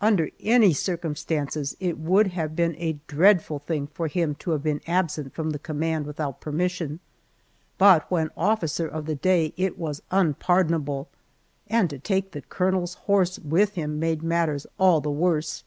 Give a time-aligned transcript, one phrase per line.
[0.00, 4.80] Under any circumstances, it would have been a dreadful thing for him to have been
[4.88, 6.98] absent from the command without permission,
[7.78, 11.06] but when officer of the day it was unpardonable,
[11.68, 15.62] and to take the colonel's horse with him made matters all the worse.